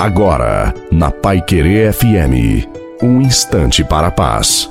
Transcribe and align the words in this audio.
Agora, 0.00 0.72
na 0.90 1.10
Pai 1.10 1.42
Querer 1.42 1.92
FM, 1.92 2.66
um 3.02 3.20
instante 3.20 3.84
para 3.84 4.06
a 4.06 4.10
paz. 4.10 4.66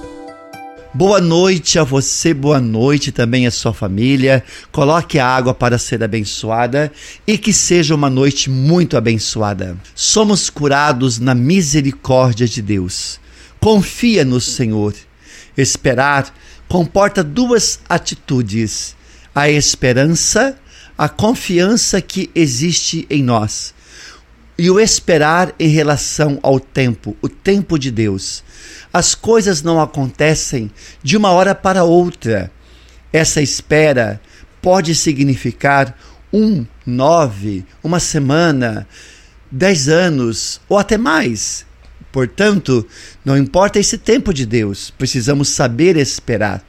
Boa 0.92 1.22
noite 1.22 1.78
a 1.78 1.84
você, 1.84 2.34
boa 2.34 2.60
noite 2.60 3.12
também 3.12 3.46
à 3.46 3.52
sua 3.52 3.72
família. 3.72 4.44
Coloque 4.72 5.20
a 5.20 5.28
água 5.28 5.54
para 5.54 5.78
ser 5.78 6.04
abençoada 6.04 6.92
e 7.28 7.38
que 7.38 7.54
seja 7.54 7.94
uma 7.94 8.10
noite 8.10 8.50
muito 8.50 8.98
abençoada. 8.98 9.78
Somos 9.94 10.50
curados 10.50 11.20
na 11.20 11.36
misericórdia 11.36 12.48
de 12.48 12.60
Deus. 12.60 13.20
Confia 13.60 14.26
no 14.26 14.42
Senhor. 14.42 14.96
Esperar 15.56 16.34
comporta 16.68 17.24
duas 17.24 17.80
atitudes: 17.88 18.96
a 19.36 19.48
esperança, 19.48 20.58
a 20.98 21.08
confiança 21.08 22.02
que 22.02 22.32
existe 22.34 23.06
em 23.12 23.22
nós 23.22 23.78
e 24.60 24.70
o 24.70 24.78
esperar 24.78 25.56
em 25.58 25.70
relação 25.70 26.38
ao 26.44 26.60
tempo, 26.60 27.16
o 27.22 27.30
tempo 27.30 27.80
de 27.80 27.90
Deus. 27.90 28.44
As 28.92 29.16
coisas 29.16 29.64
não 29.64 29.82
acontecem 29.82 30.70
de 31.02 31.16
uma 31.16 31.32
hora 31.32 31.56
para 31.56 31.86
outra. 31.86 32.52
Essa 33.14 33.42
espera 33.42 34.20
pode 34.62 34.94
significar 34.96 35.98
um, 36.32 36.66
nove, 36.86 37.66
uma 37.82 38.02
semana, 38.02 38.86
dez 39.50 39.88
anos 39.88 40.60
ou 40.68 40.78
até 40.78 40.98
mais. 40.98 41.66
Portanto, 42.12 42.86
não 43.24 43.38
importa 43.38 43.80
esse 43.80 43.98
tempo 43.98 44.34
de 44.34 44.46
Deus, 44.46 44.92
precisamos 44.98 45.50
saber 45.50 45.96
esperar, 45.96 46.64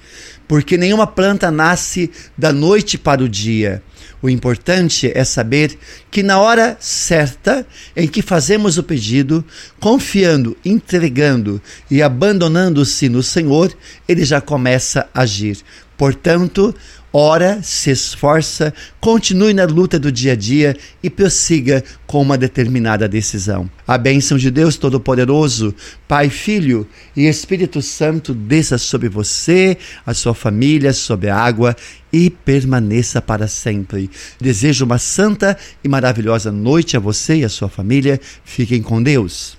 porque 0.46 0.76
nenhuma 0.76 1.06
planta 1.06 1.50
nasce 1.50 2.10
da 2.36 2.52
noite 2.52 2.98
para 2.98 3.22
o 3.22 3.28
dia. 3.28 3.82
O 4.22 4.28
importante 4.28 5.10
é 5.14 5.24
saber 5.24 5.78
que 6.10 6.22
na 6.22 6.38
hora 6.38 6.76
certa 6.78 7.66
em 7.96 8.06
que 8.06 8.20
fazemos 8.20 8.76
o 8.76 8.82
pedido, 8.82 9.42
confiando, 9.78 10.56
entregando 10.62 11.60
e 11.90 12.02
abandonando-se 12.02 13.08
no 13.08 13.22
Senhor, 13.22 13.74
ele 14.06 14.24
já 14.24 14.40
começa 14.40 15.08
a 15.14 15.22
agir. 15.22 15.58
Portanto, 16.00 16.74
ora, 17.12 17.60
se 17.62 17.90
esforça, 17.90 18.72
continue 18.98 19.52
na 19.52 19.66
luta 19.66 19.98
do 19.98 20.10
dia 20.10 20.32
a 20.32 20.34
dia 20.34 20.74
e 21.02 21.10
prossiga 21.10 21.84
com 22.06 22.22
uma 22.22 22.38
determinada 22.38 23.06
decisão. 23.06 23.70
A 23.86 23.98
bênção 23.98 24.38
de 24.38 24.50
Deus 24.50 24.78
Todo-Poderoso, 24.78 25.74
Pai, 26.08 26.30
Filho 26.30 26.88
e 27.14 27.26
Espírito 27.26 27.82
Santo 27.82 28.32
desça 28.32 28.78
sobre 28.78 29.10
você, 29.10 29.76
a 30.06 30.14
sua 30.14 30.32
família, 30.32 30.94
sobre 30.94 31.28
a 31.28 31.36
água 31.36 31.76
e 32.10 32.30
permaneça 32.30 33.20
para 33.20 33.46
sempre. 33.46 34.10
Desejo 34.40 34.86
uma 34.86 34.96
santa 34.96 35.54
e 35.84 35.88
maravilhosa 35.88 36.50
noite 36.50 36.96
a 36.96 37.00
você 37.00 37.36
e 37.36 37.44
a 37.44 37.50
sua 37.50 37.68
família. 37.68 38.18
Fiquem 38.42 38.80
com 38.80 39.02
Deus. 39.02 39.58